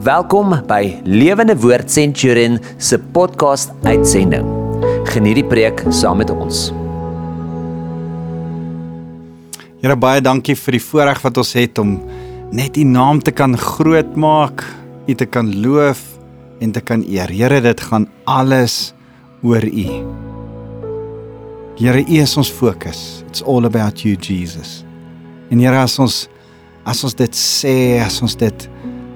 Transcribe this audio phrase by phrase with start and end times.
[0.00, 4.46] Welkom by Lewende Woord Centurion se podcast uitsending.
[5.12, 6.70] Geniet die preek saam met ons.
[9.82, 11.98] Here baie dankie vir die voorreg wat ons het om
[12.48, 14.64] net U naam te kan grootmaak,
[15.04, 16.00] U te kan loof
[16.64, 17.28] en te kan eer.
[17.28, 18.94] Here, dit gaan alles
[19.44, 19.86] oor U.
[21.76, 23.20] Here, U is ons fokus.
[23.28, 24.78] It's all about you, Jesus.
[25.52, 26.22] En Here, as ons
[26.88, 28.70] as ons dit sê, as ons dit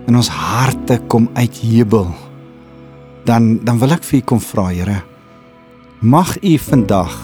[0.08, 2.08] in ons harte kom uitjubel,
[3.24, 5.02] dan dan wil ek vir u kom vra, Here.
[6.00, 7.14] Mag u vandag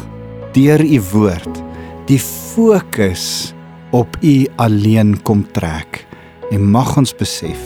[0.55, 1.61] deur u woord
[2.09, 3.53] die fokus
[3.93, 6.07] op u alleen kom trek
[6.51, 7.61] en mag ons besef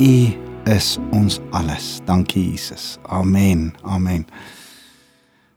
[0.00, 0.14] u
[0.70, 2.00] is ons alles.
[2.06, 2.98] Dankie Jesus.
[3.10, 3.72] Amen.
[3.82, 4.26] Amen.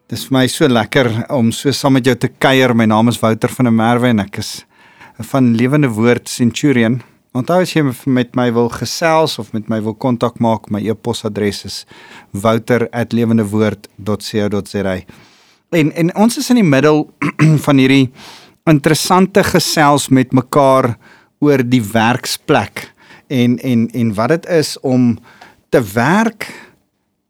[0.09, 2.75] Dit is vir my so lekker om so saam met jou te kuier.
[2.77, 4.51] My naam is Wouter van der Merwe en ek is
[5.31, 6.99] van Lewende Woord Centurion.
[7.35, 11.65] Onthou as jy met my wil gesels of met my wil kontak maak, my e-posadres
[11.67, 11.83] is
[12.31, 14.95] wouter@lewendewoord.co.za.
[15.69, 17.13] En en ons is in die middel
[17.67, 18.11] van hierdie
[18.63, 20.97] interessante gesels met mekaar
[21.43, 22.93] oor die werksplek
[23.27, 25.19] en en en wat dit is om
[25.69, 26.71] te werk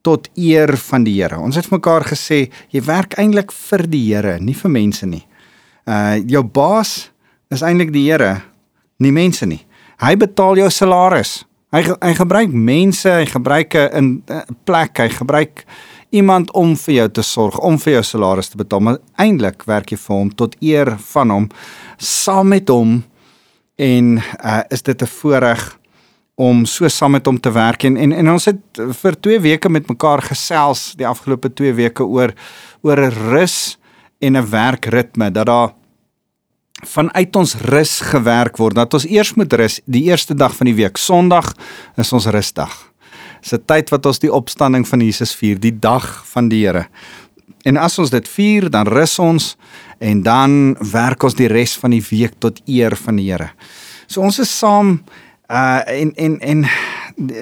[0.06, 1.40] tot eer van die Here.
[1.42, 5.26] Ons het mekaar gesê jy werk eintlik vir die Here, nie vir mense nie.
[5.90, 7.10] Uh jou baas
[7.50, 8.42] is eintlik die Here,
[9.02, 9.66] nie mense nie.
[10.04, 11.46] Hy betaal jou salaris.
[11.72, 14.24] Hy hy gebruik mense, hy gebruik 'n
[14.64, 15.66] plek, hy gebruik
[16.10, 18.80] iemand om vir jou te sorg, om vir jou salaris te betaal.
[18.80, 21.50] Maar eintlik werk jy vir hom tot eer van hom,
[21.98, 23.04] saam met hom
[23.76, 25.78] en uh, is dit 'n voorreg
[26.36, 28.60] om so saam met hom te werk en en, en ons het
[29.02, 32.34] vir 2 weke met mekaar gesels die afgelope 2 weke oor
[32.82, 33.78] oor 'n rus
[34.20, 35.74] en 'n werkritme dat daar
[36.84, 38.76] vanuit ons rus gewerk word.
[38.76, 40.98] Dat ons eers moet rus die eerste dag van die week.
[40.98, 41.54] Sondag
[41.98, 42.74] is ons rusdag.
[43.42, 46.88] Dis 'n tyd wat ons die opstanding van Jesus vier, die dag van die Here.
[47.64, 49.56] En as ons dit vier, dan rus ons
[50.00, 53.50] en dan werk ons die res van die week tot eer van die Here.
[54.08, 55.04] So ons is saam
[55.50, 56.66] uh en en en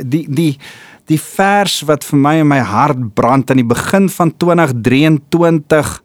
[0.03, 0.57] die die
[1.07, 6.03] die vers wat vir my in my hart brand aan die begin van 2023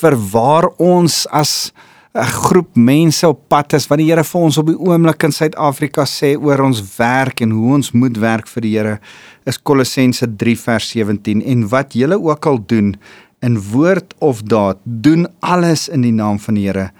[0.00, 1.72] vir waar ons as
[2.16, 5.32] 'n groep mense op pad is wat die Here vir ons op die oomblik in
[5.32, 9.00] Suid-Afrika sê oor ons werk en hoe ons moet werk vir die Here
[9.44, 12.96] is Kolossense 3 vers 17 en wat julle ook al doen
[13.42, 16.90] in woord of daad doen alles in die naam van die Here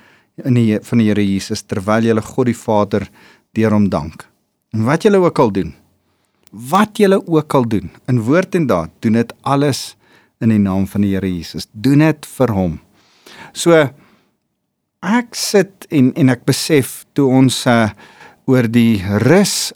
[0.45, 3.09] in die van die Here Jesus terwyl julle God die Vader
[3.57, 4.27] deur hom dank.
[4.75, 5.75] En wat julle ook al doen
[6.53, 9.97] wat julle ook al doen in woord en daad doen dit alles
[10.41, 11.69] in die naam van die Here Jesus.
[11.73, 12.81] Doen dit vir hom.
[13.53, 13.89] So
[15.07, 17.89] ek sit en en ek besef toe ons uh,
[18.51, 19.73] oor die rus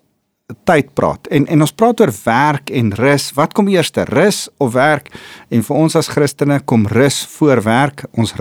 [0.67, 4.73] tyd praat en en ons praat oor werk en rus wat kom eers rus of
[4.75, 5.11] werk?
[5.51, 8.35] En vir ons as Christene kom rus voor werk ons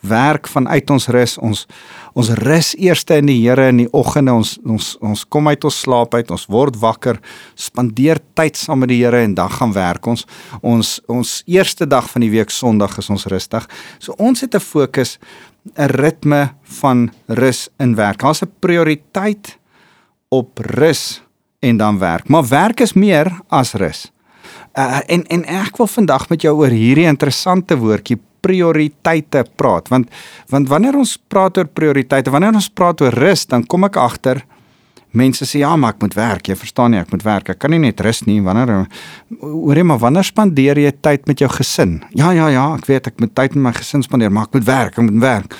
[0.00, 1.66] werk vanuit ons rus ons
[2.14, 5.80] ons rus eers in die Here in die oggende ons ons ons kom uit ons
[5.84, 7.20] slaap uit ons word wakker
[7.54, 10.06] spandeer tyd saam met die Here en dan gaan werk.
[10.06, 10.26] Ons
[10.62, 14.60] ons ons eerste dag van die week Sondag is ons rustig so ons het 'n
[14.60, 15.18] fokus
[15.74, 18.20] 'n ritme van rus in werk.
[18.20, 19.58] Daar's 'n prioriteit
[20.28, 21.22] op rus
[21.58, 22.28] en dan werk.
[22.28, 24.12] Maar werk is meer as rus.
[24.74, 30.08] Uh, en en ek wil vandag met jou oor hierdie interessante woordjie prioriteite praat want
[30.48, 34.44] want wanneer ons praat oor prioriteite, wanneer ons praat oor rus, dan kom ek agter
[35.16, 36.48] mense sê ja, maar ek moet werk.
[36.48, 37.52] Jy verstaan nie, ek moet werk.
[37.52, 38.38] Ek kan nie net rus nie.
[38.44, 38.86] Wanneer
[39.40, 42.00] hoorie maar wanneer spandeer jy tyd met jou gesin?
[42.16, 44.68] Ja, ja, ja, ek weet ek moet tyd met my gesin spandeer, maar ek moet
[44.68, 45.58] werk, ek moet werk.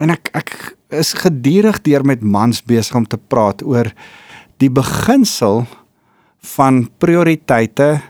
[0.00, 0.54] En ek ek
[1.00, 3.92] is gedurig deur met mans besig om te praat oor
[4.60, 5.64] die beginsel
[6.56, 8.00] van prioriteite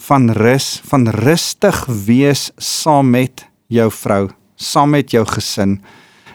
[0.00, 5.80] van rus, van rustig wees saam met jou vrou, saam met jou gesin.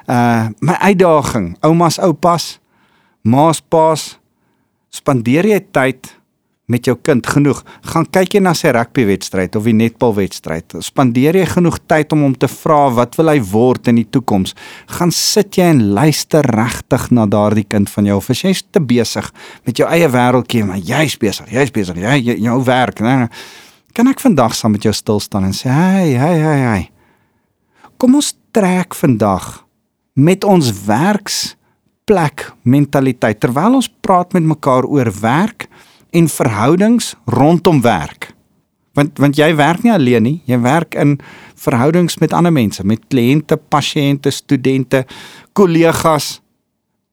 [0.06, 2.60] Uh my uitdaging, oumas, oupas,
[3.26, 4.16] maas paas
[4.94, 6.14] spandeer jy tyd
[6.72, 7.26] met jou kind?
[7.30, 7.60] Genoeg.
[7.92, 10.78] Gaan kyk jy na sy rugbywedstryd of die netbalwedstryd?
[10.86, 14.56] Spandeer jy genoeg tyd om hom te vra wat wil hy word in die toekoms?
[14.98, 18.82] Gaan sit jy en luister regtig na daardie kind van jou of is jy te
[18.82, 19.30] besig
[19.68, 23.30] met jou eie wêreldjie maar jy's besig jy's besig jy jy jou werk nee, nee.
[23.96, 26.84] kan ek vandag saam met jou stil staan en sê hey hey hey hey.
[28.02, 29.66] Kom ons trek vandag
[30.16, 31.56] met ons werks
[32.06, 35.68] plek mentaliteit terwyl ons praat met mekaar oor werk
[36.16, 38.32] en verhoudings rondom werk.
[38.96, 41.18] Want want jy werk nie alleen nie, jy werk in
[41.60, 45.04] verhoudings met ander mense, met kliënte, pasiënte, studente,
[45.54, 46.40] kollegas,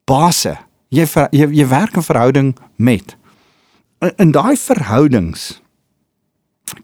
[0.07, 0.55] basse.
[0.93, 3.17] Jy, jy jy werk in verhouding met
[4.03, 5.55] in, in daai verhoudings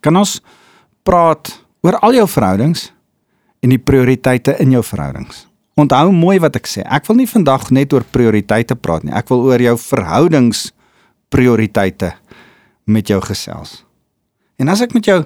[0.05, 0.39] kan ons
[1.07, 1.51] praat
[1.85, 2.89] oor al jou verhoudings
[3.65, 5.48] en die prioriteite in jou verhoudings.
[5.79, 6.83] Onthou mooi wat ek sê.
[6.83, 9.15] Ek wil nie vandag net oor prioriteite praat nie.
[9.15, 10.73] Ek wil oor jou verhoudings
[11.31, 12.17] prioriteite
[12.89, 13.85] met jou gesels.
[14.59, 15.21] En as ek met jou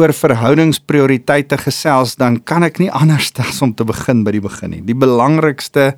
[0.00, 4.72] oor verhoudingsprioriteite gesels, dan kan ek nie anders as om te begin by die begin
[4.78, 4.82] nie.
[4.88, 5.90] Die belangrikste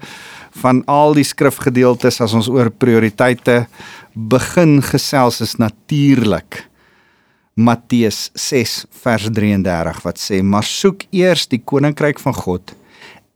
[0.58, 3.64] van al die skrifgedeeltes as ons oor prioriteite
[4.14, 6.64] begin gesels is natuurlik
[7.55, 12.75] Matteus 6 vers 33 wat sê: "Maar soek eers die koninkryk van God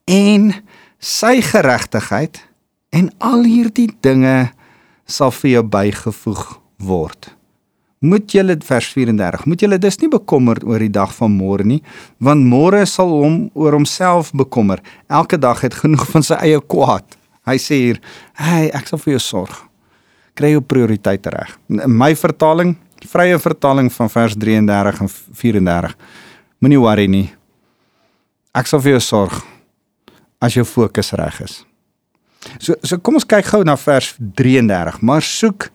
[0.09, 0.53] en
[0.99, 2.41] sy geregtigheid
[2.97, 4.51] en al hierdie dinge
[5.05, 6.47] sal vir jou bygevoeg
[6.81, 7.35] word."
[7.99, 11.81] moet julle vers 34 moet julle dus nie bekommerd oor die dag van môre nie
[12.23, 14.83] want môre sal hom oor homself bekommer.
[15.09, 17.17] Elke dag het genoeg van sy eie kwaad.
[17.49, 18.01] Hy sê hier
[18.39, 19.57] hey ek sal vir jou sorg.
[20.39, 21.57] Kry jou prioriteite reg.
[21.75, 22.77] In my vertaling
[23.09, 25.11] vrye vertaling van vers 33 en
[25.43, 25.99] 34
[26.63, 27.27] moenie worry nie.
[28.55, 29.43] Ek sal vir jou sorg
[30.41, 31.63] as jou fokus reg is
[32.59, 35.71] so so kom ons kyk gou na vers 33 maar soek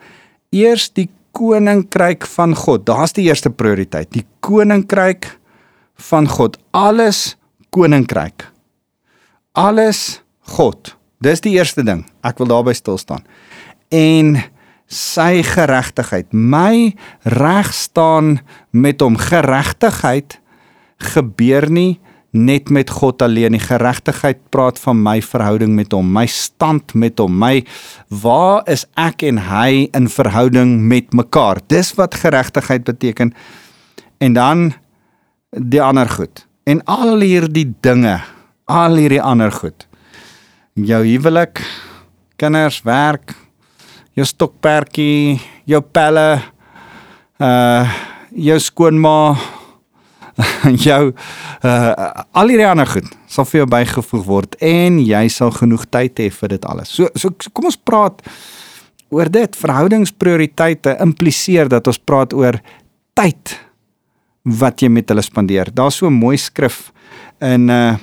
[0.54, 2.86] eers die koninkryk van God.
[2.86, 5.28] Daar's die eerste prioriteit, die koninkryk
[6.10, 6.60] van God.
[6.72, 7.36] Alles
[7.74, 8.48] koninkryk.
[9.58, 10.22] Alles
[10.54, 10.96] God.
[11.24, 12.04] Dis die eerste ding.
[12.26, 13.26] Ek wil daarby stil staan.
[13.94, 14.38] En
[14.94, 16.30] sy geregtigheid.
[16.34, 16.94] My
[17.26, 18.38] reg staan
[18.70, 19.18] met hom.
[19.18, 20.38] Geregtigheid
[21.14, 21.98] gebeur nie
[22.34, 23.54] net met God alleen.
[23.56, 27.62] Die geregtigheid praat van my verhouding met hom, my stand met hom, my
[28.10, 31.62] waar is ek en hy in verhouding met mekaar?
[31.70, 33.34] Dis wat geregtigheid beteken.
[34.18, 34.72] En dan
[35.54, 36.46] die ander goed.
[36.66, 38.18] En al hierdie dinge,
[38.66, 39.86] al hierdie ander goed.
[40.74, 41.62] Jou huwelik,
[42.42, 43.36] kinders, werk,
[44.18, 45.38] jou stokperdjie,
[45.70, 46.42] jou pelle,
[47.38, 48.02] uh
[48.34, 49.36] jou skoonma,
[50.88, 51.14] jou
[51.64, 51.92] uh
[52.34, 56.30] al hierdie ander goed sal vir jou bygevoeg word en jy sal genoeg tyd hê
[56.34, 56.94] vir dit alles.
[56.94, 58.22] So so kom ons praat
[59.14, 59.56] oor dit.
[59.56, 62.58] Verhoudingsprioriteite impliseer dat ons praat oor
[63.18, 63.58] tyd
[64.44, 65.70] wat jy met hulle spandeer.
[65.72, 66.92] Daar's so 'n mooi skrif
[67.42, 67.98] in uh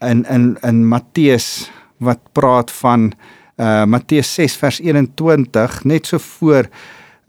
[0.00, 3.12] in in in Matteus wat praat van
[3.58, 6.68] uh Matteus 6 vers 21 net so voor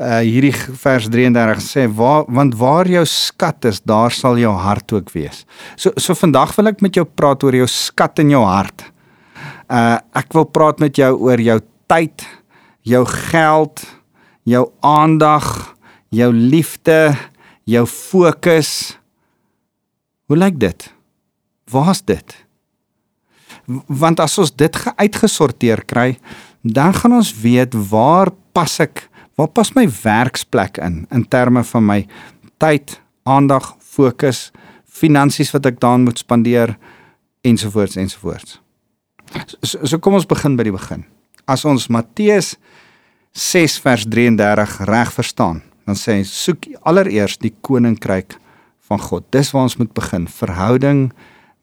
[0.02, 4.92] uh hierdie vers 33 sê waar want waar jou skat is daar sal jou hart
[4.94, 5.46] ook wees.
[5.76, 8.88] So so vandag wil ek met jou praat oor jou skat in jou hart.
[9.70, 12.26] Uh ek wil praat met jou oor jou tyd,
[12.82, 13.86] jou geld,
[14.44, 15.76] jou aandag,
[16.10, 17.14] jou liefde,
[17.70, 18.98] jou fokus.
[20.26, 20.90] Hoe lyk dit?
[21.70, 22.36] Waar's dit?
[23.88, 26.18] Want as ons dit uitgesorteer kry,
[26.64, 31.86] dan gaan ons weet waar pas ek Waar pas my werksplek in in terme van
[31.86, 32.00] my
[32.62, 34.52] tyd, aandag, fokus,
[34.86, 36.76] finansies wat ek daan moet spandeer
[37.42, 38.60] ensovoorts ensovoorts.
[39.62, 41.08] So, so kom ons begin by die begin.
[41.50, 42.54] As ons Matteus
[43.34, 48.38] 6 vers 33 reg verstaan, dan sê hy soek allereers die koninkryk
[48.88, 49.26] van God.
[49.34, 51.08] Dis waar ons moet begin, verhouding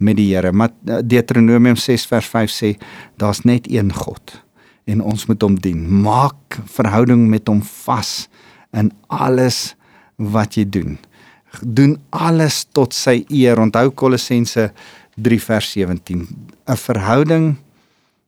[0.02, 0.50] met die Here.
[0.84, 2.75] Deuteronomium 6 vers 5 sê
[3.20, 4.40] daar's net een God
[4.84, 5.80] en ons moet hom dien.
[6.02, 8.28] Maak verhouding met hom vas
[8.76, 9.75] in alles
[10.16, 10.99] wat jy doen.
[11.62, 13.58] Doen alles tot sy eer.
[13.58, 14.70] Onthou Kolossense
[15.16, 16.26] 3 vers 17.
[16.66, 17.56] 'n Verhouding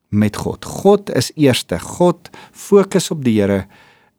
[0.09, 0.65] met God.
[0.65, 1.79] God is eerste.
[1.79, 3.65] God fokus op die Here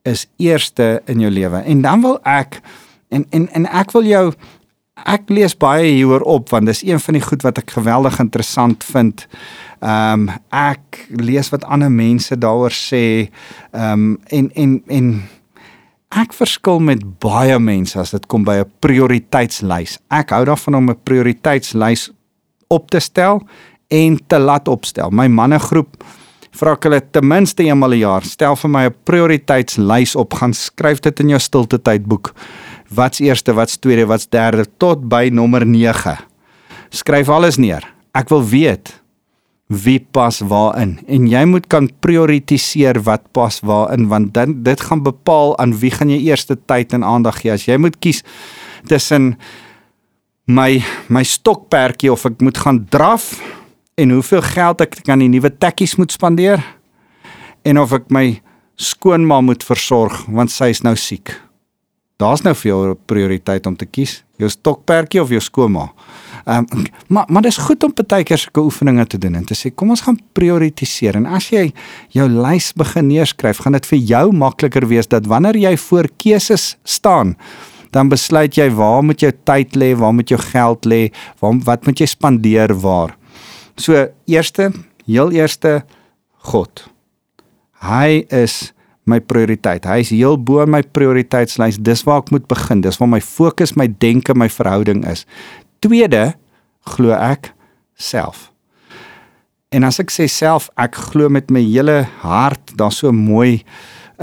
[0.03, 1.63] is eerste in jou lewe.
[1.65, 2.61] En dan wil ek
[3.09, 4.27] en en en ek wil jou
[4.95, 8.85] ek lees baie hieroor op want dis een van die goed wat ek geweldig interessant
[8.87, 9.27] vind.
[9.83, 13.31] Ehm um, ek lees wat ander mense daaroor sê.
[13.75, 15.15] Ehm um, en en en
[16.15, 19.99] ek verskil met baie mense as dit kom by 'n prioriteitslys.
[20.11, 22.11] Ek hou daarvan om 'n prioriteitslys
[22.69, 23.43] op te stel
[23.89, 25.11] en te laat opstel.
[25.11, 26.05] My mannegroep
[26.55, 30.55] vra ek hulle ten minste eenmal 'n jaar, stel vir my 'n prioriteitslys op, gaan
[30.55, 32.33] skryf dit in jou stilte tydboek
[32.89, 36.17] wat's eerste, wat's tweede, wat's derde tot by nommer 9.
[36.95, 37.87] Skryf alles neer.
[38.15, 38.93] Ek wil weet
[39.73, 45.03] wie pas waarin en jy moet kan prioritiseer wat pas waarin want dan dit gaan
[45.03, 47.53] bepaal aan wie gaan jy eerste tyd en aandag gee.
[47.55, 48.23] As jy moet kies
[48.89, 49.35] tussen
[50.45, 53.33] my my stokperdjie of ek moet gaan draf
[53.97, 56.61] en hoeveel geld ek aan die nuwe tekkies moet spandeer
[57.65, 58.27] en of ek my
[58.77, 61.33] skoonma moet versorg want sy is nou siek
[62.17, 65.93] daar's nou vir jou 'n prioriteit om te kies, jou stokperdjie of jou skoonma.
[66.47, 69.55] Ehm um, maar maar dis goed om baie keer sulke oefeninge te doen en te
[69.55, 71.73] sê kom ons gaan prioritiseer en as jy
[72.11, 76.77] jou lys begin neerskryf, gaan dit vir jou makliker wees dat wanneer jy voor keuses
[76.85, 77.37] staan,
[77.91, 81.87] dan besluit jy waar moet jou tyd lê, waar moet jou geld lê, waar wat
[81.87, 83.17] moet jy spandeer waar.
[83.77, 84.73] So eerste,
[85.07, 85.83] heel eerste
[86.51, 86.85] God.
[87.81, 88.74] Hy is
[89.11, 89.85] my prioriteit.
[89.85, 91.81] Hy is heel bo in my prioriteitslys.
[91.85, 92.81] Dis waar ek moet begin.
[92.85, 95.27] Dis waar my fokus, my denke, my verhouding is.
[95.85, 96.35] Tweede,
[96.97, 97.53] glo ek
[97.97, 98.51] self.
[99.75, 103.63] En as ek sê self, ek glo met my hele hart, daar's so mooi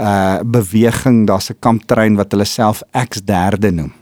[0.00, 3.92] uh beweging, daar's 'n kamptrein wat hulle self ek's derde noem.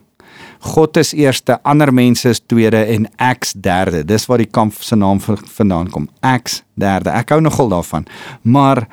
[0.61, 4.05] God is eerste, ander mense is tweede en ek's derde.
[4.05, 6.09] Dis waar die kamp se naam vandaan kom.
[6.21, 7.11] Ek's derde.
[7.11, 8.05] Ek hou nogal daarvan.
[8.43, 8.87] Maar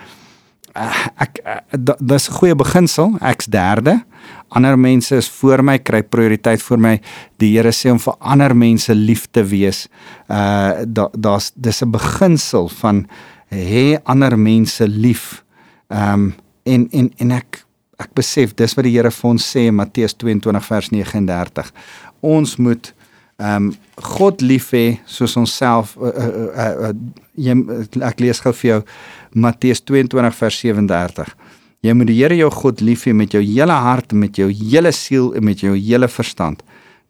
[0.78, 1.60] uh, ek uh,
[2.00, 3.18] dis 'n goeie beginsel.
[3.22, 4.04] Ek's derde.
[4.50, 7.02] Ander mense is voor my, kry prioriteit voor my.
[7.38, 9.88] Die Here sê om vir ander mense lief te wees.
[10.28, 13.08] Uh daar's dis 'n beginsel van
[13.50, 15.44] hê ander mense lief.
[15.88, 17.66] Ehm um, en en en ek
[17.98, 21.72] ek besef dis wat die Here vir ons sê in Matteus 22 vers 39.
[22.22, 22.94] Ons moet
[23.38, 26.94] ehm um, God lief hê soos ons self uh, uh, uh, uh,
[27.38, 27.54] jy
[28.02, 28.82] ek lees gou vir jou
[29.34, 31.36] Matteus 22 vers 37.
[31.86, 34.92] Jy moet die Here jou God lief hê met jou hele hart, met jou hele
[34.92, 36.64] siel en met jou hele verstand.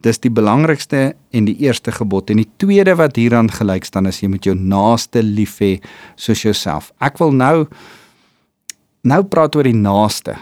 [0.04, 4.22] Dis die belangrikste en die eerste gebod en die tweede wat hieraan gelyk staan is
[4.22, 5.78] jy moet jou naaste lief hê
[6.16, 6.92] soos jouself.
[7.02, 7.66] Ek wil nou
[9.08, 10.36] nou praat oor die naaste.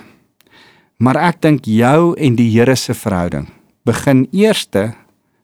[1.00, 3.48] Maar ek dink jou en die Here se verhouding
[3.86, 4.96] begin eerste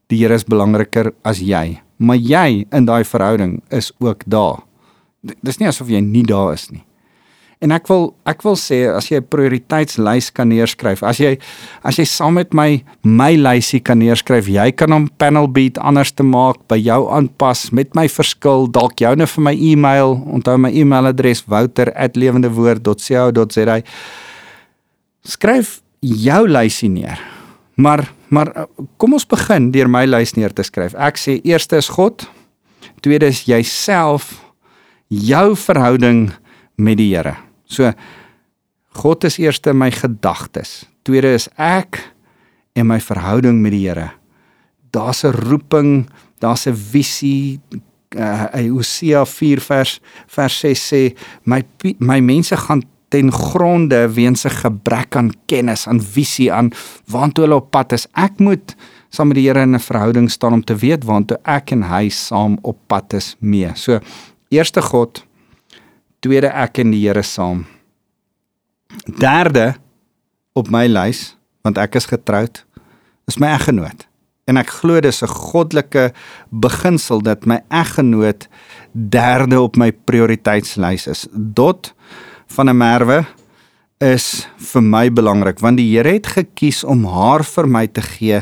[0.10, 4.64] die Here is belangriker as jy, maar jy in daai verhouding is ook daar.
[5.22, 6.84] Dis nie asof jy nie daar is nie.
[7.62, 11.38] En ek wil ek wil sê as jy 'n prioriteitslys kan neerskryf, as jy
[11.86, 16.12] as jy saam met my my lysie kan neerskryf, jy kan hom panel beat anders
[16.12, 20.72] te maak, by jou aanpas met my verskil, dalk joune vir my e-mail, onthou my
[20.72, 23.82] e-mailadres wouter@lewendewoord.co.za.
[25.24, 27.20] Skryf jou lysie neer.
[27.76, 30.94] Maar maar kom ons begin deur my lys neer te skryf.
[30.96, 32.30] Ek sê eerste is God,
[33.02, 34.51] tweede is jouself,
[35.12, 36.32] jou verhouding
[36.80, 37.36] met die Here.
[37.68, 37.92] So
[39.02, 40.86] God is eerste my gedagtes.
[41.08, 42.00] Tweede is ek
[42.76, 44.12] en my verhouding met die Here.
[44.92, 47.60] Daar's 'n roeping, daar's 'n visie.
[48.16, 51.16] Uh, Hosea 4 vers vers 6 sê
[51.46, 51.64] my
[52.00, 56.72] my mense gaan ten gronde weens 'n gebrek aan kennis, aan visie, aan
[57.08, 58.08] waantoe hulle op pad is.
[58.14, 58.76] Ek moet
[59.10, 62.10] saam met die Here in 'n verhouding staan om te weet waantoe ek en hy
[62.10, 63.72] saam op pad is mee.
[63.76, 64.00] So,
[64.52, 65.24] eerste God,
[66.20, 67.66] tweede ek en die Here saam.
[69.08, 69.74] Derde
[70.58, 71.32] op my lys,
[71.64, 72.64] want ek is getroud,
[73.32, 74.06] is my eggenoot.
[74.50, 76.12] En ek glo dis 'n goddelike
[76.50, 78.48] beginsel dat my eggenoot
[78.94, 81.28] derde op my prioriteitslys is.
[81.32, 81.94] Dot
[82.48, 83.26] van 'n merwe
[84.02, 88.42] is vir my belangrik want die Here het gekies om haar vir my te gee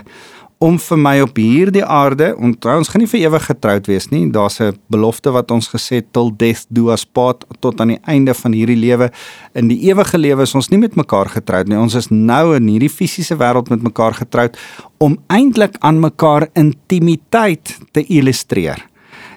[0.59, 4.25] om vir my op hierdie aarde, onthou ons gaan nie vir ewig getroud wees nie.
[4.31, 8.33] Daar's 'n belofte wat ons gesê till death do us part tot aan die einde
[8.33, 9.11] van hierdie lewe.
[9.53, 11.77] In die ewige lewe is ons nie met mekaar getroud nie.
[11.77, 14.57] Ons is nou in hierdie fisiese wêreld met mekaar getroud
[14.97, 18.85] om eintlik aan mekaar intimiteit te illustreer.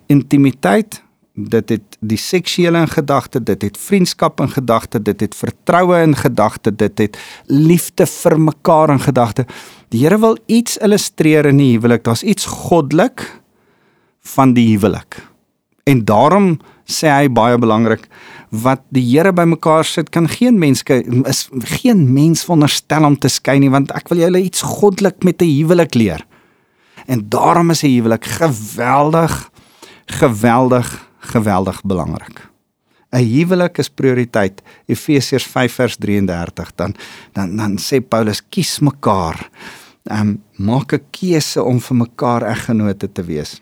[0.08, 1.02] Intimiteit
[1.34, 6.16] dit het die seksuele in gedagte, dit het vriendskap in gedagte, dit het vertroue in
[6.16, 9.46] gedagte, dit het liefde vir mekaar in gedagte.
[9.92, 12.06] Die Here wil iets illustreer in die huwelik.
[12.06, 13.26] Daar's iets goddelik
[14.34, 15.18] van die huwelik.
[15.84, 16.54] En daarom
[16.88, 18.06] sê hy baie belangrik
[18.64, 21.42] wat die Here bymekaar sit kan geen mens is
[21.76, 25.52] geen mens veronderstel om te skei nie want ek wil julle iets goddelik met 'n
[25.60, 26.24] huwelik leer.
[27.06, 29.50] En daarom is 'n huwelik geweldig
[30.06, 32.48] geweldig geweldig belangrik.
[33.12, 34.62] 'n Huwelik is prioriteit.
[34.86, 36.94] Efesiërs 5 vers 33 dan
[37.32, 39.50] dan dan sê Paulus kies mekaar.
[40.10, 43.60] Um, maak 'n keuse om vir mekaar eggenote te wees.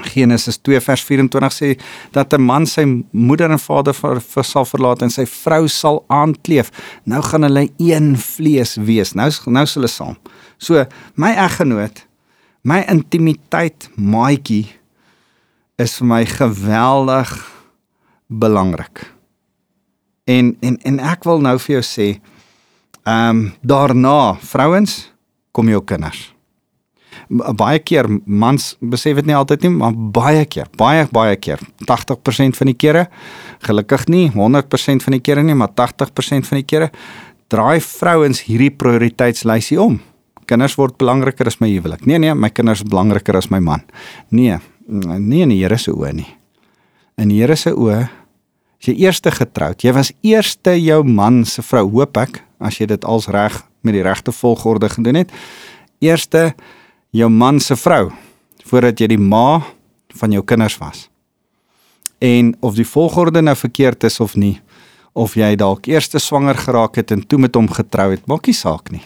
[0.00, 4.64] Genesis 2 vers 24 sê dat 'n man sy moeder en vader vir, vir sal
[4.64, 6.70] verlaat en sy vrou sal aankleef.
[7.04, 9.14] Nou gaan hulle een vlees wees.
[9.14, 10.16] Nou nou sal hulle saam.
[10.58, 12.06] So my eggenoot,
[12.62, 14.66] my intimiteit maatjie
[15.78, 17.52] is vir my geweldig
[18.28, 19.12] belangrik.
[20.24, 22.20] En en en ek wil nou vir jou sê,
[23.04, 25.12] ehm um, daarna, vrouens,
[25.52, 26.30] kom jou kinders.
[27.32, 32.56] Baie keer mans besef dit nie altyd nie, maar baie keer, baie baie keer, 80%
[32.58, 33.06] van die kere,
[33.66, 36.90] gelukkig nie 100% van die kere nie, maar 80% van die kere
[37.52, 40.00] draai vrouens hierdie prioriteitslysie om.
[40.46, 42.02] kinders word belangriker as my huwelik.
[42.06, 43.80] Nee nee, my kinders is belangriker as my man.
[44.30, 46.26] Nee, nie in die Here se oë nie.
[47.16, 51.62] In die Here se oë as jy eerste getroud, jy was eerste jou man se
[51.62, 55.32] vrou, hoop ek, as jy dit als reg met die regte volgorde gedoen het.
[55.98, 56.52] Eerste
[57.10, 58.10] jou man se vrou
[58.64, 59.62] voordat jy die ma
[60.18, 61.08] van jou kinders was.
[62.22, 64.60] En of die volgorde nou verkeerd is of nie,
[65.12, 68.56] of jy dalk eers swanger geraak het en toe met hom getrou het, maak nie
[68.56, 69.02] saak nie.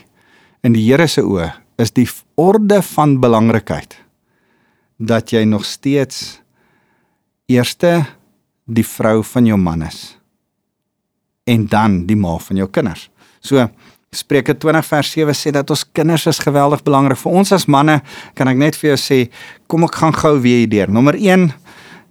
[0.62, 3.96] In die Here se oë is die orde van belangrikheid
[4.96, 6.40] dat jy nog steeds
[7.48, 8.06] eerste
[8.64, 10.16] die vrou van jou man is
[11.46, 13.08] en dan die ma van jou kinders.
[13.46, 13.68] So
[14.16, 17.98] Spreuke 20 vers 7 sê dat ons kinders is geweldig belangrik vir ons as manne.
[18.38, 19.18] Kan ek net vir jou sê,
[19.68, 20.92] kom ek gaan gou weer hier deur.
[20.94, 21.50] Nommer 1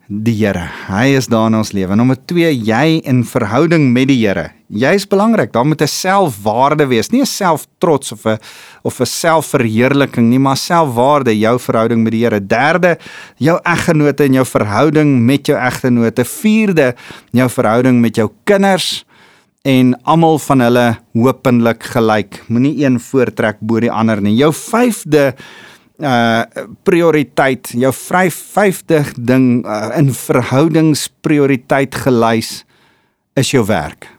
[0.05, 0.67] die Here.
[0.85, 1.95] Hy is daar in ons lewe.
[1.97, 4.51] Nommer 2, jy in verhouding met die Here.
[4.69, 5.51] Jy's belangrik.
[5.53, 8.37] Daar moet 'n selfwaarde wees, nie 'n selftrots of 'n
[8.83, 12.39] of 'n selfverheerliking nie, maar selfwaarde, jou verhouding met die Here.
[12.39, 12.99] Derde,
[13.37, 16.25] jou eggenote en jou verhouding met jou eggenote.
[16.25, 16.95] Vierde,
[17.31, 19.05] jou verhouding met jou kinders
[19.65, 20.85] en almal van hulle
[21.17, 22.41] hopelik gelyk.
[22.53, 24.35] Moenie een voortrek bo die ander nie.
[24.37, 25.31] Jou vyfde
[25.95, 26.43] uh
[26.83, 32.65] prioriteit, jou vry 50 ding uh, in verhoudingsprioriteit gelys
[33.39, 34.09] is jou werk.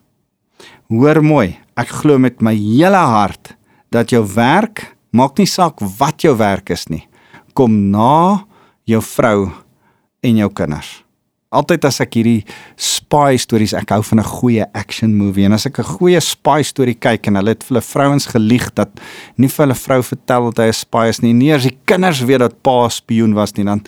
[0.88, 3.53] Hoor mooi, ek glo met my hele hart
[3.93, 7.05] dat jou werk, maak nie saak wat jou werk is nie,
[7.53, 8.47] kom na
[8.88, 9.50] jou vrou
[10.25, 11.03] en jou kinders
[11.55, 12.43] altyd as ek hierdie
[12.76, 15.45] spy stories ek hou van 'n goeie action movie.
[15.45, 18.75] En as ek 'n goeie spy storie kyk en hulle het vir hulle vrouens gelieg
[18.75, 18.91] dat
[19.37, 22.25] nie vir hulle vrou vertel dat hy 'n spy is nie nie as die kinders
[22.25, 23.83] weet dat pa spioen was nie dan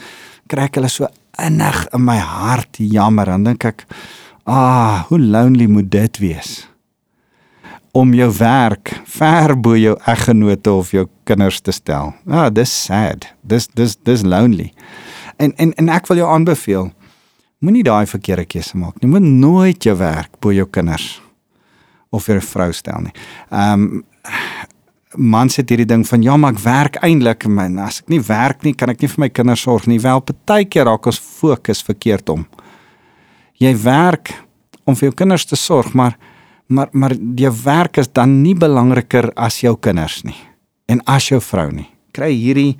[0.46, 1.06] kry ek hulle so
[1.38, 3.26] innig in my hart jammer.
[3.26, 3.86] Dan dink ek
[4.46, 6.66] ah hoe lonely moet dit wees
[7.92, 12.14] om jou werk ver bo jou eggenote of jou kinders te stel.
[12.28, 13.26] Ah dis sad.
[13.42, 14.72] Dis dis dis lonely.
[15.38, 16.92] En en en ek wil jou aanbeveel
[17.58, 19.10] Moenie daai verkeerde keuse maak nie.
[19.10, 21.16] Moet nooit jou werk bo jou kinders
[22.14, 23.16] of jou vrou stel nie.
[23.50, 24.04] Ehm um,
[25.16, 28.60] man sê hierdie ding van ja, maar ek werk eintlik, maar as ek nie werk
[28.62, 29.96] nie, kan ek nie vir my kinders sorg nie.
[30.04, 32.44] Wel, partykeer raak ons fokus verkeerd om.
[33.58, 34.34] Jy werk
[34.84, 36.18] om vir jou kinders te sorg, maar
[36.68, 40.36] maar maar jou werk is dan nie belangriker as jou kinders nie
[40.88, 41.88] en as jou vrou nie.
[42.12, 42.76] Kry hierdie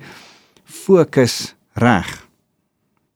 [0.63, 2.28] fokus reg.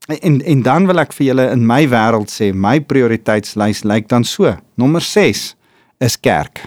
[0.08, 4.26] En en dan wil ek vir julle in my wêreld sê, my prioriteitslys lyk dan
[4.28, 4.52] so.
[4.76, 5.44] Nommer 6
[6.04, 6.66] is kerk.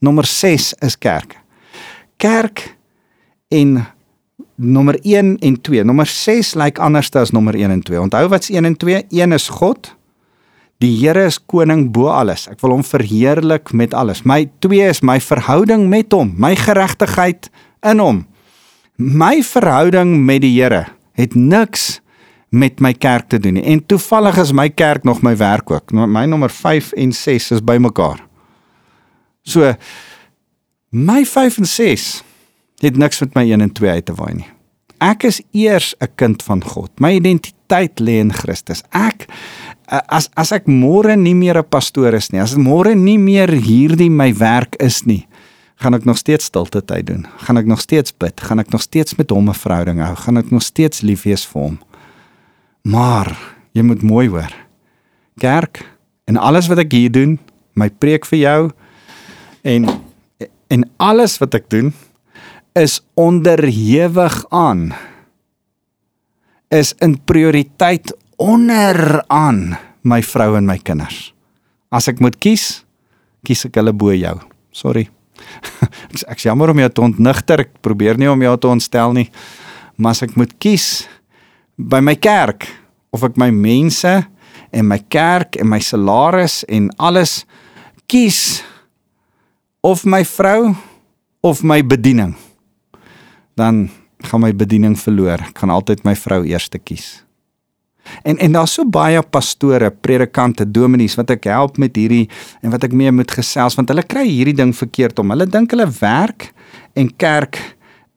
[0.00, 1.36] Nommer 6 is kerk.
[2.16, 2.64] Kerk
[3.52, 3.82] en
[4.56, 5.84] nommer 1 en 2.
[5.84, 8.00] Nommer 6 lyk anders as nommer 1 en 2.
[8.00, 9.04] Onthou wat's 1 en 2?
[9.10, 9.92] 1 is God.
[10.82, 12.48] Die Here is koning bo alles.
[12.50, 14.24] Ek wil hom verheerlik met alles.
[14.26, 17.50] My 2 is my verhouding met hom, my geregtigheid
[17.86, 18.24] in hom.
[18.96, 22.01] My verhouding met die Here het niks
[22.52, 23.64] met my kerk te doen nie.
[23.64, 25.92] En toevallig is my kerk nog my werk ook.
[25.92, 28.20] My nommer 5 en 6 is bymekaar.
[29.42, 29.72] So
[30.88, 32.22] my 5 en 6
[32.84, 34.50] het niks met my 1 en 2 uit te waai nie.
[35.02, 36.90] Ek is eers 'n kind van God.
[37.00, 38.82] My identiteit lê in Christus.
[38.90, 39.26] Ek
[39.88, 44.10] as as ek môre nie meer 'n pastoor is nie, as môre nie meer hierdie
[44.10, 45.26] my werk is nie,
[45.76, 47.26] gaan ek nog steeds stilte tyd doen.
[47.38, 50.36] Gaan ek nog steeds bid, gaan ek nog steeds met hom 'n verhouding hou, gaan
[50.36, 51.78] ek nog steeds lief wees vir hom.
[52.82, 53.30] Maar
[53.72, 54.52] jy moet mooi hoor.
[55.40, 55.84] Kerk
[56.24, 57.38] en alles wat ek hier doen,
[57.78, 58.60] my preek vir jou
[59.62, 59.88] en
[60.72, 61.90] en alles wat ek doen
[62.80, 64.94] is onderhewig aan
[66.72, 71.30] is in prioriteit onder aan my vrou en my kinders.
[71.92, 72.82] As ek moet kies,
[73.44, 74.38] kies ek hulle bo jou.
[74.72, 75.04] Sorry.
[76.12, 77.66] ek ek jammer om jou te ontnigter.
[77.66, 79.28] Ek probeer nie om jou te ontstel nie.
[80.00, 81.04] Maar as ek moet kies,
[81.88, 82.68] by my kerk
[83.12, 84.12] of ek my mense
[84.72, 87.42] en my kerk en my salaris en alles
[88.10, 88.62] kies
[89.82, 90.72] of my vrou
[91.42, 92.36] of my bediening.
[93.58, 93.88] Dan
[94.22, 95.42] gaan my bediening verloor.
[95.42, 97.20] Ek gaan altyd my vrou eerste kies.
[98.26, 102.26] En en daar's so baie pastore predikante dominees wat ek help met hierdie
[102.62, 105.34] en wat ek mee moet gesels want hulle kry hierdie ding verkeerd om.
[105.34, 106.50] Hulle dink hulle werk
[106.98, 107.60] en kerk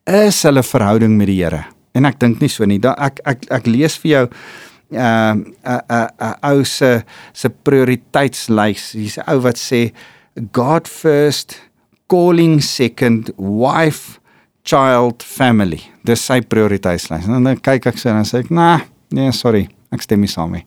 [0.05, 1.65] is hulle verhouding met die Here
[1.95, 2.79] en ek dink nie so nie.
[2.81, 4.25] Da ek ek ek lees vir jou
[4.95, 7.03] ehm uh, 'n uh, 'n uh, uh, ou se
[7.33, 8.91] se prioriteitslys.
[8.93, 9.91] Hier's 'n ou wat sê
[10.51, 11.55] God first,
[12.07, 14.19] calling second, wife,
[14.63, 15.81] child, family.
[16.03, 17.27] Dis sy prioriteitslys.
[17.27, 18.79] En dan kyk ek sy en sê ek, "Nee,
[19.11, 19.69] nee, sorry.
[19.91, 20.65] Ek stem nie saam nie.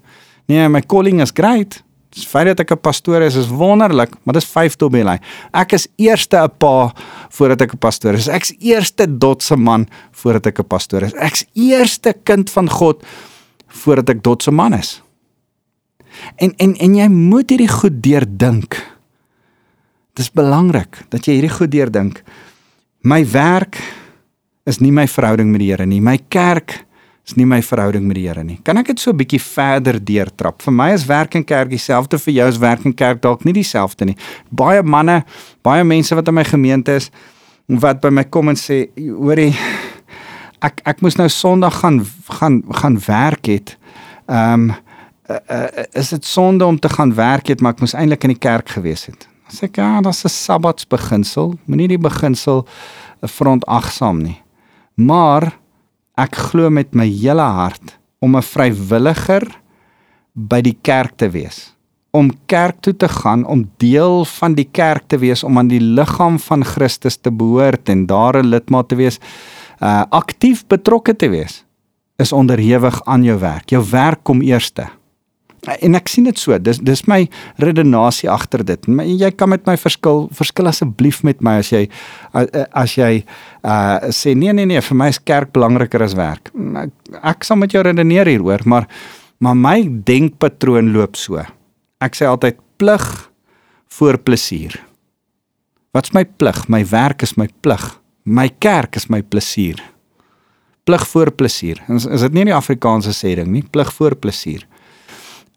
[0.48, 1.82] Nee, my calling is great.
[2.16, 5.20] Die feit dat ek 'n pastoor is is wonderlik, maar dis 5 tot by lyn.
[5.52, 6.92] Ek is eerste 'n pa
[7.28, 8.28] voordat ek 'n pastoor is.
[8.28, 11.12] Ek's eerste dotse man voordat ek 'n pastoor is.
[11.14, 13.04] Ek's eerste kind van God
[13.68, 15.02] voordat ek dotse man is.
[16.36, 18.76] En en en jy moet hierdie goed deurdink.
[20.14, 22.22] Dis belangrik dat jy hierdie goed deurdink.
[23.02, 23.78] My werk
[24.66, 26.00] is nie my verhouding met die Here nie.
[26.00, 26.84] My kerk
[27.28, 28.56] is nie my verhouding met die Here nie.
[28.64, 30.62] Kan ek dit so 'n bietjie verder deurtrap?
[30.62, 33.52] Vir my is werk en kerk dieselfde, vir jou is werk en kerk dalk nie
[33.52, 34.16] dieselfde nie.
[34.50, 35.24] Baie manne,
[35.62, 37.10] baie mense wat in my gemeente is
[37.66, 39.54] wat by my kom en sê, hoorie,
[40.62, 42.06] ek ek moes nou Sondag gaan
[42.40, 43.76] gaan gaan werk het.
[44.28, 44.74] Ehm um,
[45.28, 48.32] uh, uh, is dit sonde om te gaan werk het, maar ek moes eintlik in
[48.32, 49.28] die kerk gewees het.
[49.52, 51.58] Sê ek, ja, dis 'n Sabbatsbeginsel.
[51.66, 52.66] Moenie die beginsel
[53.20, 54.42] verontagsaam nie.
[54.94, 55.52] Maar
[56.18, 59.46] ek glo met my hele hart om 'n vrywilliger
[60.34, 61.74] by die kerk te wees.
[62.10, 65.80] Om kerk toe te gaan, om deel van die kerk te wees, om aan die
[65.80, 69.18] liggaam van Christus te behoort en daar 'n lidmaat te wees,
[69.80, 71.64] uh aktief betrokke te wees,
[72.16, 73.70] is onderhewig aan jou werk.
[73.70, 74.97] Jou werk kom eerste
[75.66, 77.20] en ek sien dit so dis dis my
[77.62, 78.88] redenasie agter dit.
[78.90, 81.84] My, jy kan met my verskil verskil asseblief met my as jy
[82.34, 83.24] as jy
[83.66, 86.52] uh sê nee nee nee vir my is kerk belangriker as werk.
[86.54, 86.94] Ek,
[87.34, 88.88] ek sal met jou redeneer hieroor maar
[89.38, 91.42] maar my denkpatroon loop so.
[92.02, 93.06] Ek sê altyd plig
[93.98, 94.78] voor plesier
[95.94, 96.66] wat's my plig?
[96.68, 97.82] My werk is my plig.
[98.22, 99.80] My kerk is my plesier
[100.88, 103.64] plig voor plesier is, is dit nie in die Afrikaanse sê ding nie?
[103.74, 104.64] Plig voor plesier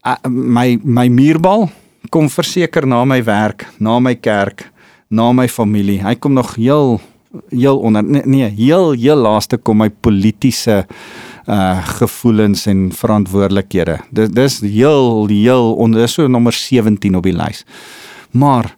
[0.06, 1.70] uh, my my muurbal
[2.12, 4.66] kom verseker na my werk, na my kerk,
[5.10, 6.02] na my familie.
[6.04, 7.00] Hy kom nog heel
[7.50, 10.86] heel onder nee, nee heel heel laaste kom my politieke
[11.48, 14.00] uh gevoelens en verantwoordelikhede.
[14.12, 17.64] Dis dis heel heel onder so nommer 17 op die lys.
[18.32, 18.76] Maar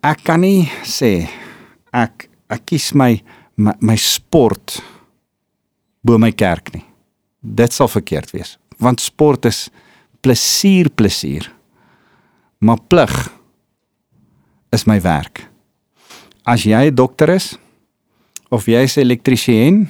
[0.00, 1.28] ek kan nie sê
[1.92, 3.20] ek ek kies my
[3.54, 4.80] my, my sport
[6.02, 6.84] bo my kerk nie.
[7.40, 9.68] Dit sal verkeerd wees want sport is
[10.20, 11.46] plesier plesier.
[12.58, 13.14] Maar plig
[14.70, 15.46] is my werk.
[16.44, 17.56] As jy 'n dokter is
[18.50, 19.88] of jy's 'n elektriesien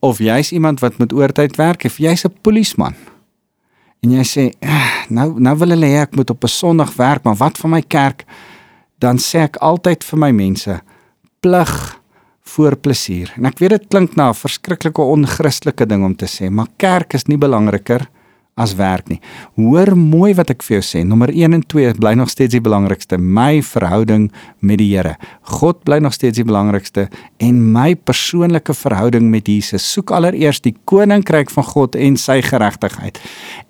[0.00, 2.94] of jy's iemand wat met oortyd werk of jy's 'n polisieman
[4.04, 7.24] en jy sê ah, nou nou wil hulle hê ek moet op 'n Sondag werk,
[7.24, 8.24] maar wat van my kerk?
[8.98, 10.80] Dan sê ek altyd vir my mense
[11.40, 12.00] plig
[12.44, 13.32] voor plesier.
[13.36, 17.14] En ek weet dit klink na 'n verskriklike onchristelike ding om te sê, maar kerk
[17.14, 18.08] is nie belangriker
[18.54, 19.20] as werk nie.
[19.58, 21.02] Hoor mooi wat ek vir jou sê.
[21.06, 23.18] Nommer 1 en 2 bly nog steeds die belangrikste.
[23.18, 24.28] My verhouding
[24.60, 25.16] met die Here.
[25.58, 27.08] God bly nog steeds die belangrikste
[27.42, 29.86] en my persoonlike verhouding met Jesus.
[29.92, 33.18] Soek allereers die koninkryk van God en sy geregtigheid.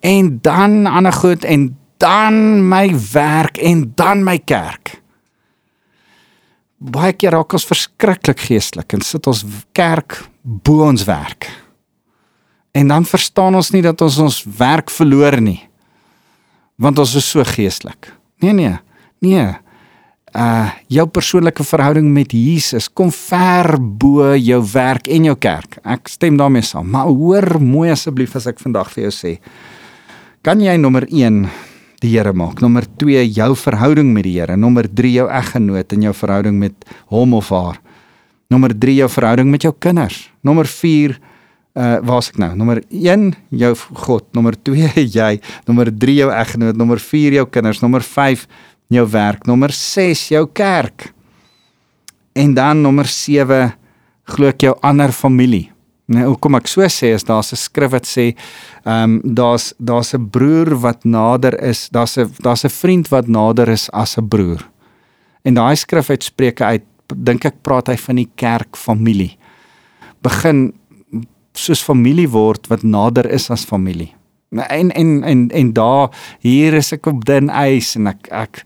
[0.04, 1.70] En dan ander goed en
[2.02, 4.93] dan my werk en dan my kerk
[6.84, 9.44] baie keer raak ons verskriklik geestelik en sit ons
[9.76, 11.48] kerk bo ons werk.
[12.74, 15.60] En dan verstaan ons nie dat ons ons werk verloor nie.
[16.76, 18.10] Want ons is so geestelik.
[18.42, 18.74] Nee nee.
[19.24, 19.52] Nee.
[20.34, 25.78] Uh jou persoonlike verhouding met Jesus kom ver bo jou werk en jou kerk.
[25.86, 26.90] Ek stem daarmee saam.
[26.90, 29.36] Maar hoor mooi asseblief as ek vandag vir jou sê.
[30.44, 31.46] Kan jy nommer 1
[32.04, 32.60] die Here maak.
[32.62, 34.56] Nommer 2 jou verhouding met die Here.
[34.60, 37.80] Nommer 3 jou eggenoot en jou verhouding met hom of haar.
[38.52, 40.26] Nommer 3 jou verhouding met jou kinders.
[40.44, 41.18] Nommer 4
[41.74, 42.52] uh waar's ek nou?
[42.54, 43.72] Nommer 1 jou
[44.04, 45.32] God, nommer 2 jy,
[45.66, 48.46] nommer 3 jou eggenoot, nommer 4 jou kinders, nommer 5
[48.94, 51.10] jou werk, nommer 6 jou kerk.
[52.34, 53.72] En dan nommer 7
[54.30, 55.73] glo ek jou ander familie.
[56.12, 58.34] Nou hoekom ek so sê is daar's 'n skrif wat sê
[58.84, 63.26] ehm um, daar's daar's 'n broer wat nader is, daar's 'n daar's 'n vriend wat
[63.28, 64.60] nader is as 'n broer.
[65.44, 66.84] En daai skrif uit Spreuke uit
[67.16, 69.36] dink ek praat hy van die kerkfamilie.
[70.22, 70.72] Begin
[71.52, 74.12] soos familie word wat nader is as familie.
[74.50, 78.62] En en en en daar hier is ek op dun ys en ek ek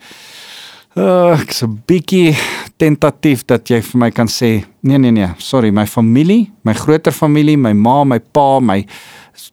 [0.99, 2.35] uh, ek so bietjie
[2.81, 7.15] tentatief dat jy vir my kan sê nee nee nee sorry my familie my groter
[7.15, 8.83] familie my ma my pa my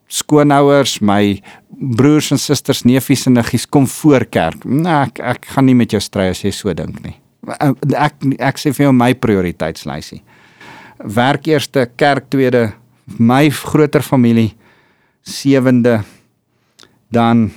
[0.09, 1.37] skoonouers my
[1.75, 4.63] broers en susters neefies en niggies kom voor kerk.
[4.65, 7.15] Nee ek ek gaan nie met jou stry as jy so dink nie.
[7.93, 10.21] Ek ek sê vir jou my prioriteitslysie.
[11.15, 12.69] Werk eerste kerk tweede
[13.19, 14.53] my groter familie
[15.25, 15.99] sewende
[17.13, 17.49] dan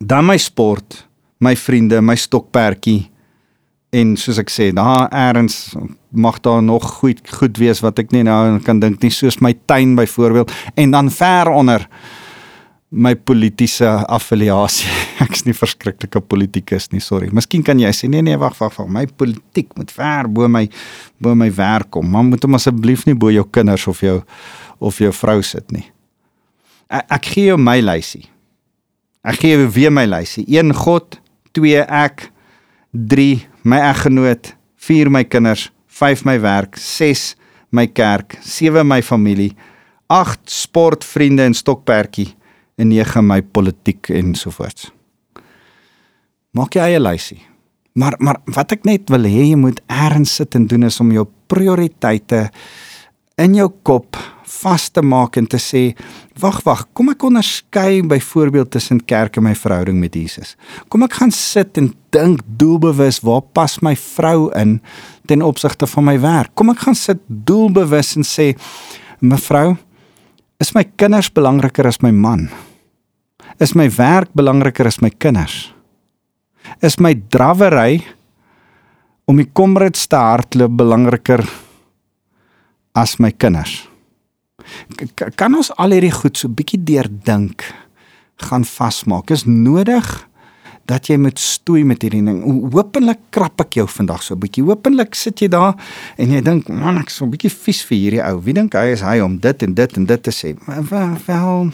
[0.00, 1.04] dan my sport
[1.42, 3.08] my vriende, my stokperdjie
[3.92, 5.74] en soos ek sê, daar eers
[6.16, 9.52] mag daar nog goed goed wees wat ek nie nou kan dink nie, soos my
[9.68, 11.88] tuin byvoorbeeld en dan ver onder
[12.92, 14.90] my politieke affiliasie.
[15.24, 17.30] Ek's nie verskriklike politikus nie, sorry.
[17.32, 20.66] Miskien kan jy sê nee nee, wag wag wag, my politiek moet ver bo my
[21.22, 22.10] bo my werk kom.
[22.12, 24.20] Man moet hom asseblief nie bo jou kinders of jou
[24.82, 25.86] of jou vrou sit nie.
[26.92, 28.26] Ek, ek gee jou my lysie.
[29.24, 30.44] Ek gee weer my lysie.
[30.50, 31.16] 1 God,
[31.56, 32.28] 2 ek,
[32.92, 37.34] 3 my eggenoot, 4 my kinders, 5 my werk, 6
[37.72, 39.52] my kerk, 7 my familie,
[40.12, 42.32] 8 sportvriende en stokperdjie
[42.76, 44.90] en 9 my politiek en so voort.
[46.52, 47.40] Maak jy eie lysie.
[47.96, 51.12] Maar maar wat ek net wil hê jy moet erns sit en doen is om
[51.12, 52.46] jou prioriteite
[53.40, 54.18] in jou kop
[54.62, 55.82] vas te maak en te sê
[56.42, 60.54] wag wag kom ek onderskei byvoorbeeld tussen kerk en my verhouding met Jesus.
[60.92, 64.78] Kom ek gaan sit en dink doelbewus waar pas my vrou in
[65.30, 66.52] ten opsigte van my werk?
[66.54, 68.52] Kom ek gaan sit doelbewus en sê
[69.22, 69.76] mevrou
[70.62, 72.46] is my kinders belangriker as my man?
[73.60, 75.72] Is my werk belangriker as my kinders?
[76.82, 78.02] Is my drawery
[79.26, 81.42] om die komrades te hardloop belangriker
[82.94, 83.88] as my kinders.
[85.16, 87.64] K kan ons al hierdie goed so bietjie deurdink
[88.48, 89.30] gaan vasmaak.
[89.30, 90.06] Is nodig
[90.90, 92.42] dat jy moet stoei met hierdie ding.
[92.74, 94.64] Hoopelik krap ek jou vandag so 'n bietjie.
[94.64, 95.74] Hoopelik sit jy daar
[96.18, 98.40] en jy dink, man, ek is so 'n bietjie vies vir hierdie ou.
[98.40, 100.56] Wie dink hy is hy om dit en dit en dit te sê?
[100.66, 101.72] Wel, wel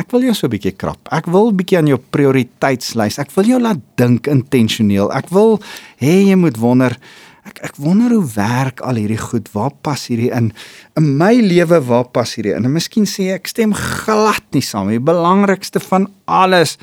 [0.00, 1.00] ek wil jou so 'n bietjie krap.
[1.12, 3.18] Ek wil bietjie aan jou prioriteitslys.
[3.18, 5.12] Ek wil jou laat dink intentioneel.
[5.12, 5.60] Ek wil
[6.00, 6.96] hê jy moet wonder
[7.48, 9.48] ek ek wonder hoe werk al hierdie goed?
[9.52, 10.52] Waar pas hierdie in?
[10.96, 12.64] In my lewe waar pas hierdie in?
[12.64, 14.98] En miskien sê ek stem glad nie saam nie.
[14.98, 16.76] Die belangrikste van alles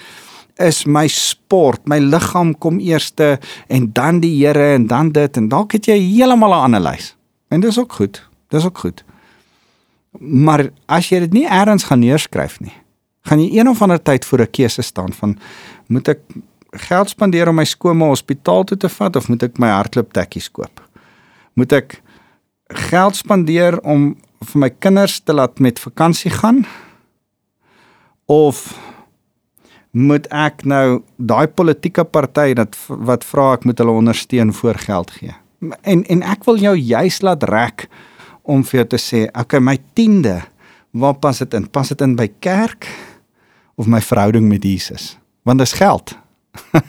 [0.57, 1.85] is my sport.
[1.85, 3.37] My liggaam kom eerste
[3.69, 7.15] en dan die Here en dan dit en dalk het jy heeltemal 'n ander lys.
[7.49, 8.23] En dis ook goed.
[8.49, 9.03] Dis ook goed.
[10.19, 12.73] Maar as jy dit nie eers gaan neerskryf nie,
[13.27, 15.37] gaan jy een of ander tyd voor 'n keuse staan van
[15.87, 16.19] moet ek
[16.79, 20.49] geld spandeer om my skoonma hospitaal toe te vat of moet ek my hardloop tekkies
[20.51, 20.81] koop?
[21.57, 22.01] Moet ek
[22.89, 24.11] geld spandeer om
[24.51, 26.65] vir my kinders te laat met vakansie gaan?
[28.27, 28.75] Of
[29.91, 35.11] moet ek nou daai politieke party dat wat vra ek moet hulle ondersteun voor geld
[35.19, 35.33] gee?
[35.81, 37.87] En en ek wil jou juis laat rek
[38.47, 40.37] om vir jou te sê, okay, my 10de,
[40.95, 41.65] waar pas dit in?
[41.67, 42.87] Pas dit in by kerk
[43.75, 45.17] of my verhouding met Jesus?
[45.43, 46.15] Want dis geld.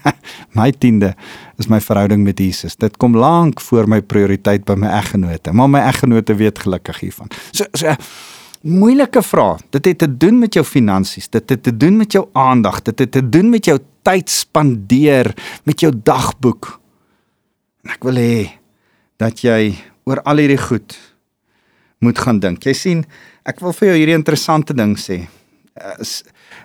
[0.58, 1.14] my tiende
[1.58, 2.76] is my verhouding met Jesus.
[2.76, 5.52] Dit kom lank voor my prioriteit by my eggenote.
[5.52, 7.30] Maar my eggenote weet gelukkig hiervan.
[7.50, 7.94] So so
[8.62, 9.60] moeilike vraag.
[9.70, 12.98] Dit het te doen met jou finansies, dit het te doen met jou aandag, dit
[12.98, 16.72] het te doen met jou tyd spandeer, met jou dagboek.
[17.84, 18.58] En ek wil hê
[19.18, 19.76] dat jy
[20.08, 20.96] oor al hierdie goed
[22.04, 22.62] moet gaan dink.
[22.66, 23.04] Jy sien,
[23.48, 25.24] ek wil vir jou hierdie interessante ding sê.
[25.78, 26.04] Uh,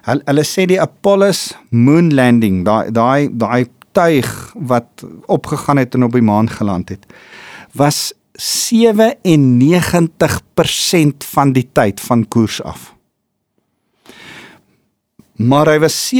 [0.03, 1.29] Hulle hulle sê die Apollo
[1.71, 7.05] moon landing, daai daai daai tuig wat opgegaan het en op die maan geland het,
[7.77, 12.93] was 97% van die tyd van koers af.
[15.37, 16.15] Maar hy was 97%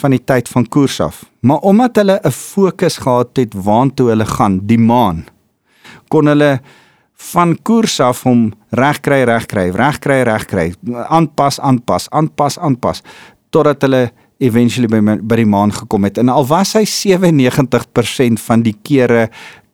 [0.00, 1.24] van die tyd van koers af.
[1.40, 5.26] Maar omdat hulle 'n fokus gehad het waartoe hulle gaan, die maan,
[6.08, 6.60] kon hulle
[7.18, 10.72] van koers af hom regkry regkry regkry regkry
[11.08, 13.02] aanpas aanpas aanpas aanpas
[13.50, 16.18] totdat hulle eventually by by die maan gekom het.
[16.18, 19.28] En al was hy 97% van die kere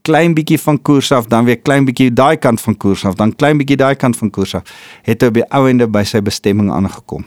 [0.05, 3.33] klein bietjie van koers af dan weer klein bietjie daai kant van koers af dan
[3.37, 6.21] klein bietjie daai kant van koers af het hy op die ou ende by sy
[6.25, 7.25] bestemming aangekom.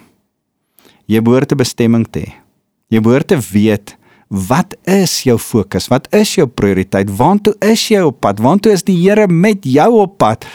[1.07, 2.33] Jy behoort 'n bestemming te hê.
[2.89, 5.87] Jy behoort te weet Wat is jou fokus?
[5.87, 7.09] Wat is jou prioriteit?
[7.15, 8.41] Waartoe is jy op pad?
[8.43, 10.45] Waartoe is die Here met jou op pad?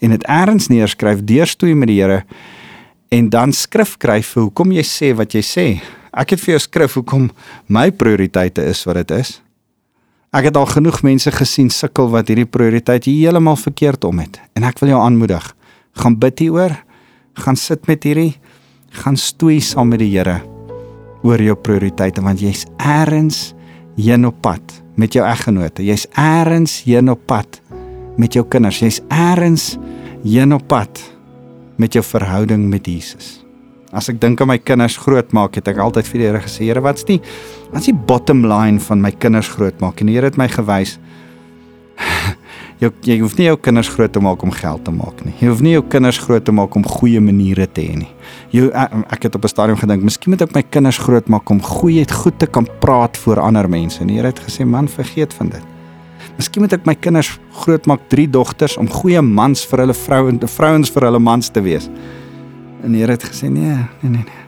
[0.00, 2.24] En dit eers neerskryf, deurstoei met die Here
[3.08, 5.66] en dan skrif kry vir hoekom jy sê wat jy sê.
[6.12, 7.30] Ek het vir jou skrif hoekom
[7.72, 9.38] my prioriteite is wat dit is.
[10.28, 14.36] Ek het al genoeg mense gesien sukkel wat hierdie prioriteit heeltemal verkeerd om het.
[14.52, 15.48] En ek wil jou aanmoedig,
[15.96, 16.76] gaan bid hieroor,
[17.40, 18.34] gaan sit met hierdie,
[19.04, 20.42] gaan stoei saam met die Here
[21.28, 23.52] oor jou prioriteite want jy's eers
[23.98, 24.62] heen op pad
[24.98, 25.84] met jou eggenote.
[25.84, 27.60] Jy's eers heen op pad
[28.18, 28.80] met jou kinders.
[28.80, 29.74] Jy's eers
[30.24, 31.02] heen op pad
[31.78, 33.38] met jou verhouding met Jesus.
[33.94, 36.82] As ek dink aan my kinders grootmaak, het ek altyd vir die Here gesê, Here,
[36.84, 37.20] wat's die
[37.72, 40.02] wat's die bottom line van my kinders grootmaak?
[40.02, 40.98] En die Here het my gewys
[42.78, 45.32] Jy jy hoef nie jou kinders groot te maak om geld te maak nie.
[45.40, 48.10] Jy hoef nie jou kinders groot te maak om goeie maniere te hê nie.
[48.54, 51.60] Jy ek het op 'n stadium gedink, miskien moet ek my kinders groot maak om
[51.60, 54.00] goeie goed te kan praat voor ander mense.
[54.00, 55.62] En die Here het gesê, man, vergeet van dit.
[56.36, 60.28] Miskien moet ek my kinders groot maak, drie dogters om goeie mans vir hulle vroue
[60.28, 61.90] en vrouens vir hulle mans te wees.
[62.84, 64.44] En die Here het gesê, nee, nee, nee, nee.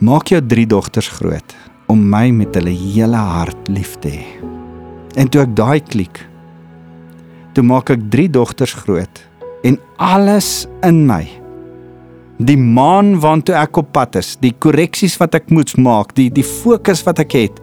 [0.00, 1.56] Maak jou drie dogters groot
[1.86, 4.26] om my met hulle hele hart lief te hê.
[5.16, 6.27] En toe ek daai klik,
[7.58, 9.20] toe maak ek drie dogters groot
[9.66, 11.24] en alles in my
[12.38, 16.46] die maan waartoe ek op pad is, die korreksies wat ek moet maak, die die
[16.46, 17.56] fokus wat ek het,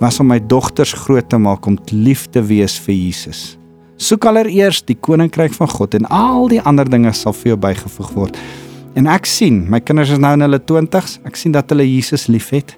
[0.00, 3.42] was om my dogters groot te maak om lief te wees vir Jesus.
[4.00, 8.10] Soek allereers die koninkryk van God en al die ander dinge sal vir jou bygevoeg
[8.16, 8.40] word.
[8.96, 12.24] En ek sien, my kinders is nou in hulle 20s, ek sien dat hulle Jesus
[12.32, 12.72] liefhet.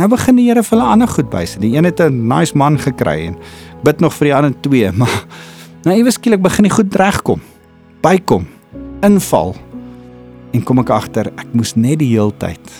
[0.00, 1.58] Nou begin die Here vir hulle ander goed bys.
[1.60, 3.36] Die een het 'n nice man gekry en
[3.84, 5.26] bid nog vir die ander twee, maar
[5.84, 7.42] nou iewes skielik begin die goed regkom.
[8.04, 8.46] Bykom,
[9.06, 9.54] inval.
[10.54, 12.78] En kom ek agter, ek moes net die heeltyd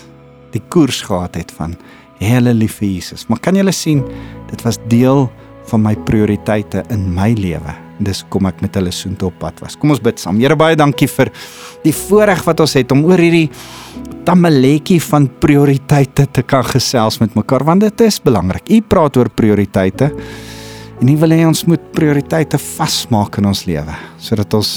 [0.51, 1.77] die koers gehad het van
[2.19, 3.23] hele liefe Jesus.
[3.31, 4.03] Maar kan julle sien,
[4.49, 5.29] dit was deel
[5.71, 9.77] van my prioriteite in my lewe dis kom ek met hulle soontoe op pad was.
[9.79, 10.39] Kom ons bid saam.
[10.41, 11.31] Here baie dankie vir
[11.85, 13.49] die voorreg wat ons het om oor hierdie
[14.27, 18.69] tamaletjie van prioriteite te kan gesels met mekaar want dit is belangrik.
[18.69, 20.11] U praat oor prioriteite
[21.01, 24.71] en u wil hê ons moet prioriteite vasmaak in ons lewe sodat ons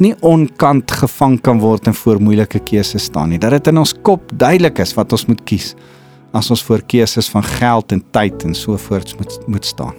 [0.00, 3.38] nie onkant gevang kan word en voor moeilike keuses staan nie.
[3.40, 5.74] Dat dit in ons kop duidelik is wat ons moet kies
[6.36, 9.96] as ons voor keuses van geld en tyd en so voorts moet moet staan.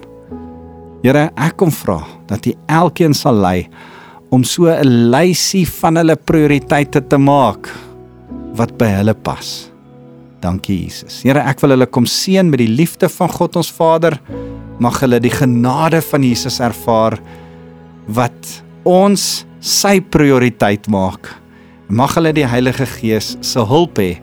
[1.01, 3.67] Here, ek kom vra dat U elkeen sal lei
[4.31, 7.69] om so 'n lysie van hulle prioriteite te maak
[8.55, 9.69] wat by hulle pas.
[10.41, 11.21] Dankie Jesus.
[11.23, 14.19] Here, ek wil hulle kom seën met die liefde van God ons Vader.
[14.81, 17.19] Mag hulle die genade van Jesus ervaar
[18.09, 18.49] wat
[18.87, 21.29] ons sy prioriteit maak.
[21.91, 24.15] Mag hulle die Heilige Gees se hulp hê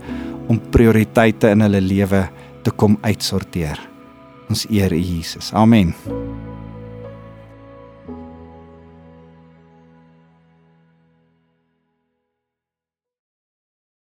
[0.48, 2.26] om prioriteite in hulle lewe
[2.66, 3.78] te kom uitsorteer.
[4.48, 5.52] Ons eer U Jesus.
[5.54, 5.94] Amen.